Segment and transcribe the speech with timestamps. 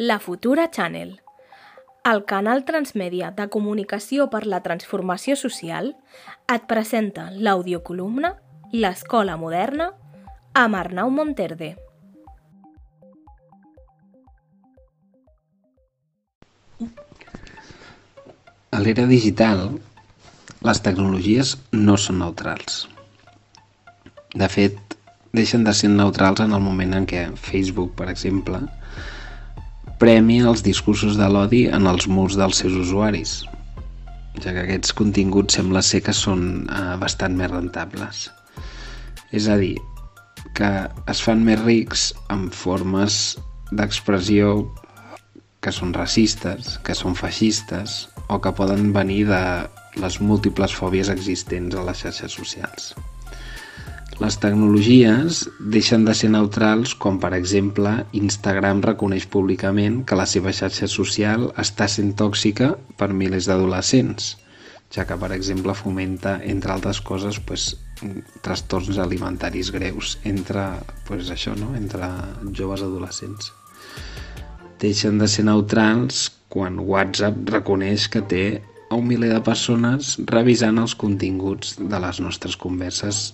[0.00, 1.16] La Futura Channel,
[2.06, 5.88] el canal transmèdia de comunicació per la transformació social,
[6.54, 8.30] et presenta l'audiocolumna
[8.70, 9.88] L'escola moderna
[10.54, 11.72] amb Arnau Monterde.
[18.70, 19.66] A l'era digital,
[20.62, 22.84] les tecnologies no són neutrals.
[24.30, 24.78] De fet,
[25.34, 28.68] deixen de ser neutrals en el moment en què Facebook, per exemple,
[29.98, 33.40] premia els discursos de l'odi en els murs dels seus usuaris,
[34.38, 38.28] ja que aquests continguts sembla ser que són eh, bastant més rentables.
[39.34, 39.74] És a dir,
[40.54, 40.70] que
[41.10, 43.36] es fan més rics amb formes
[43.70, 44.54] d'expressió
[45.60, 49.42] que són racistes, que són feixistes o que poden venir de
[49.98, 52.92] les múltiples fòbies existents a les xarxes socials.
[54.18, 60.50] Les tecnologies deixen de ser neutrals quan, per exemple, Instagram reconeix públicament que la seva
[60.56, 64.32] xarxa social està sent tòxica per milers d'adolescents,
[64.90, 67.68] ja que, per exemple, fomenta, entre altres coses, pues,
[68.42, 70.66] trastorns alimentaris greus entre,
[71.06, 71.74] pues, això, no?
[71.78, 72.10] entre
[72.50, 73.52] joves adolescents.
[74.82, 78.44] Deixen de ser neutrals quan WhatsApp reconeix que té
[78.90, 83.28] a un miler de persones revisant els continguts de les nostres converses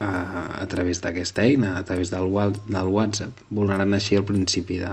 [0.00, 2.28] a, a través d'aquesta eina, a través del,
[2.68, 4.92] del WhatsApp, vulnerant així el principi de,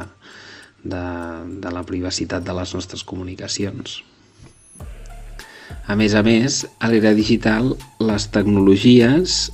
[0.83, 1.03] de,
[1.63, 4.01] de la privacitat de les nostres comunicacions.
[5.87, 9.49] A més a més, a l'era digital, les tecnologies,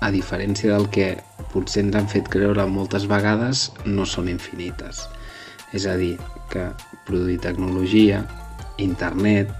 [0.00, 1.12] a diferència del que
[1.52, 5.04] potser ens han fet creure moltes vegades, no són infinites.
[5.76, 6.16] És a dir,
[6.50, 6.70] que
[7.06, 8.24] produir tecnologia,
[8.80, 9.52] internet,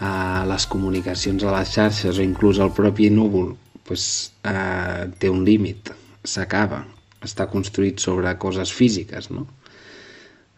[0.00, 3.54] a les comunicacions a les xarxes o inclús el propi núvol
[3.86, 5.92] pues, eh, té un límit,
[6.26, 6.84] s'acaba,
[7.22, 9.46] està construït sobre coses físiques, no?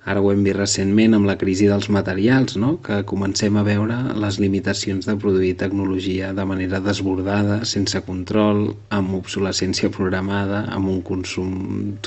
[0.08, 2.70] Ara ho hem vist recentment amb la crisi dels materials, no?
[2.84, 8.62] que comencem a veure les limitacions de produir tecnologia de manera desbordada, sense control,
[8.98, 11.52] amb obsolescència programada, amb un consum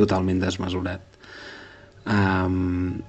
[0.02, 1.04] totalment desmesurat.
[2.10, 3.04] Um,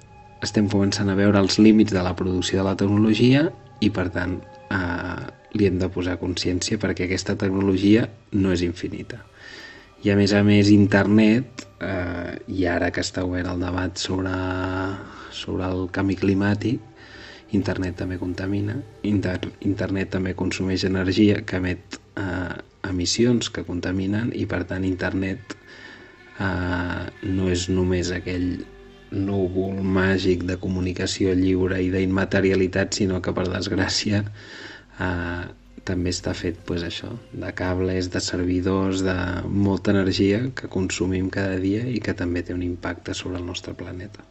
[0.45, 3.47] estem començant a veure els límits de la producció de la tecnologia
[3.81, 4.37] i, per tant,
[4.69, 9.21] uh, li hem de posar consciència perquè aquesta tecnologia no és infinita.
[10.03, 14.33] I a més a més internet, eh, i ara que està obert el debat sobre,
[15.31, 16.81] sobre el canvi climàtic,
[17.53, 22.55] internet també contamina, inter, internet també consumeix energia que emet eh,
[22.89, 25.55] emissions que contaminen i per tant internet
[26.41, 28.65] eh, no és només aquell
[29.13, 36.59] núvol màgic de comunicació lliure i d'immaterialitat, sinó que per desgràcia eh, també està fet
[36.67, 39.15] pues, això, de cables, de servidors, de
[39.49, 43.75] molta energia que consumim cada dia i que també té un impacte sobre el nostre
[43.75, 44.23] planeta.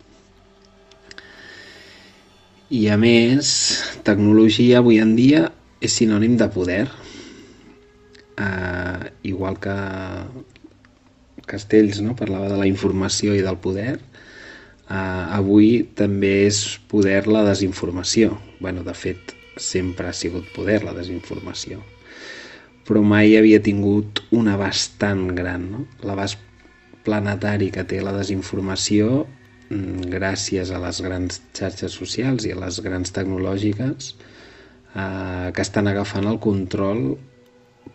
[2.73, 3.49] I a més,
[4.07, 5.51] tecnologia avui en dia
[5.85, 6.87] és sinònim de poder.
[8.41, 9.75] Eh, igual que
[11.45, 12.17] Castells no?
[12.17, 14.97] parlava de la informació i del poder, eh,
[15.37, 18.39] avui també és poder la desinformació.
[18.63, 21.83] bueno, de fet, sempre ha sigut poder, la desinformació.
[22.87, 25.85] Però mai havia tingut un abast tan gran, no?
[26.07, 26.41] L'abast
[27.07, 29.25] planetari que té la desinformació
[29.71, 35.91] mm, gràcies a les grans xarxes socials i a les grans tecnològiques eh, que estan
[35.91, 37.05] agafant el control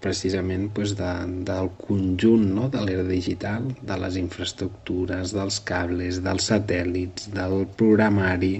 [0.01, 1.11] precisament pues, de,
[1.47, 2.67] del conjunt no?
[2.73, 8.55] de l'era digital, de les infraestructures, dels cables, dels satèl·lits, del programari,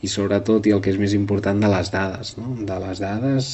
[0.00, 2.54] i sobretot, i el que és més important, de les dades, no?
[2.66, 3.50] de les dades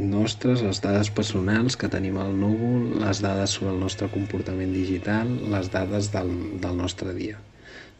[0.00, 5.30] nostres, les dades personals que tenim al núvol, les dades sobre el nostre comportament digital,
[5.52, 6.30] les dades del,
[6.62, 7.38] del nostre dia,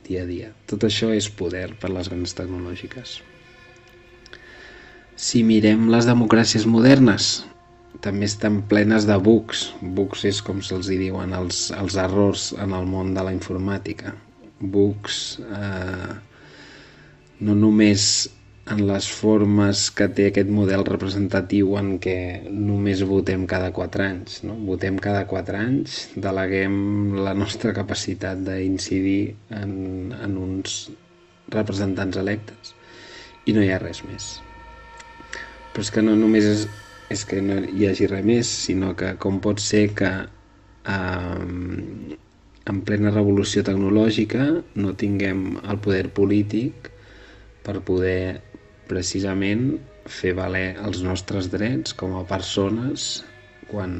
[0.07, 0.51] dia a dia.
[0.71, 3.21] Tot això és poder per les grans tecnològiques.
[5.21, 7.43] Si mirem les democràcies modernes,
[8.01, 9.67] també estan plenes de bugs.
[9.83, 14.15] Bugs és com se'ls diuen els, els errors en el món de la informàtica.
[14.61, 16.15] Bugs eh,
[17.41, 18.05] no només
[18.71, 22.17] en les formes que té aquest model representatiu en què
[22.51, 24.43] només votem cada quatre anys.
[24.47, 24.55] No?
[24.69, 26.77] Votem cada quatre anys, deleguem
[27.19, 29.73] la nostra capacitat d'incidir en,
[30.15, 30.85] en uns
[31.51, 32.77] representants electes
[33.49, 34.31] i no hi ha res més.
[35.73, 36.69] Però és que no només és,
[37.11, 41.43] és que no hi hagi res més, sinó que com pot ser que eh,
[42.71, 44.47] en plena revolució tecnològica
[44.79, 46.93] no tinguem el poder polític
[47.65, 48.41] per poder
[48.91, 49.79] precisament
[50.11, 53.23] fer valer els nostres drets com a persones
[53.71, 53.93] quan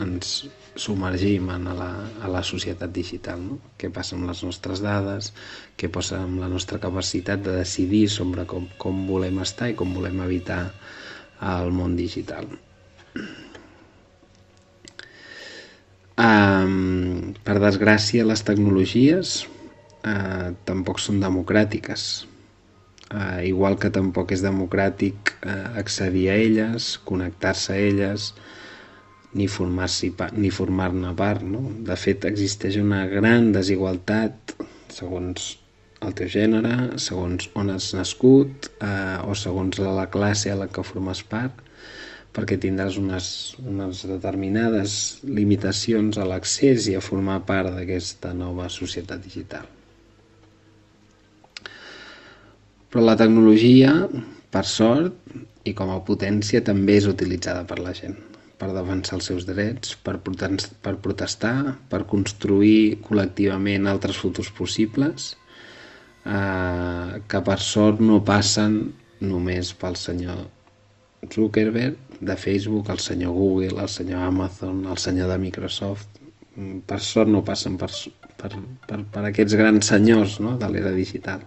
[0.00, 0.42] ens
[0.76, 1.90] submergim en la,
[2.24, 3.58] a la societat digital, no?
[3.76, 5.32] què passa amb les nostres dades,
[5.76, 9.92] què passa amb la nostra capacitat de decidir sobre com, com volem estar i com
[9.96, 10.62] volem evitar
[11.42, 12.48] el món digital.
[16.22, 22.31] Um, per desgràcia, les tecnologies uh, tampoc són democràtiques.
[23.12, 28.30] Uh, igual que tampoc és democràtic uh, accedir a elles, connectar-se a elles,
[29.36, 31.42] ni formar-ne ni formar part.
[31.44, 31.60] No?
[31.84, 34.56] De fet, existeix una gran desigualtat
[34.92, 35.56] segons
[36.06, 40.84] el teu gènere, segons on has nascut eh, o segons la classe a la que
[40.86, 41.60] formes part,
[42.34, 43.28] perquè tindràs unes,
[43.62, 49.68] unes determinades limitacions a l'accés i a formar part d'aquesta nova societat digital.
[52.92, 53.94] Però la tecnologia,
[54.52, 55.16] per sort,
[55.64, 58.18] i com a potència també és utilitzada per la gent
[58.62, 65.32] per defensar els seus drets, per, per protestar, per construir col·lectivament altres futurs possibles,
[66.22, 68.76] eh, que per sort no passen
[69.32, 70.44] només pel senyor
[71.34, 76.22] Zuckerberg de Facebook, el senyor Google, el senyor Amazon, el senyor de Microsoft.
[76.86, 77.90] Per sort no passen per,
[78.38, 78.52] per,
[78.86, 80.54] per, per aquests grans senyors no?
[80.60, 81.42] de l'era digital.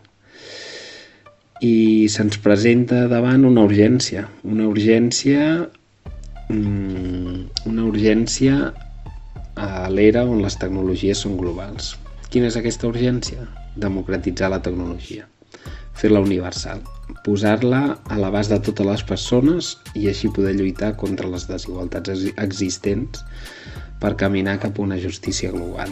[1.64, 5.70] I se'ns presenta davant una urgència, una urgència
[6.46, 8.70] Mm, una urgència
[9.58, 11.96] a l'era on les tecnologies són globals.
[12.30, 13.48] Quina és aquesta urgència?
[13.82, 15.26] Democratitzar la tecnologia,
[15.98, 16.84] fer-la universal,
[17.26, 22.14] posar-la a l'abast de totes les persones i així poder lluitar contra les desigualtats
[22.46, 23.26] existents
[24.04, 25.90] per caminar cap a una justícia global.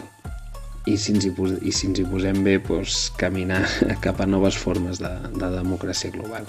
[0.84, 3.62] I si ens hi, pos i si ens hi posem bé, doncs, caminar
[4.04, 6.44] cap a noves formes de, de democràcia global.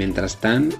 [0.00, 0.70] Mentrestant,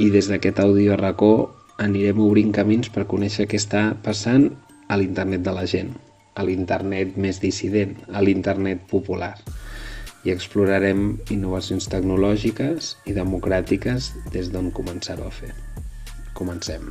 [0.00, 1.32] i des d'aquest àudio racó
[1.80, 4.48] anirem obrint camins per conèixer què està passant
[4.88, 5.92] a l'internet de la gent,
[6.36, 9.34] a l'internet més dissident, a l'internet popular.
[10.24, 15.52] I explorarem innovacions tecnològiques i democràtiques des d'on començar-ho a fer.
[16.36, 16.90] Comencem.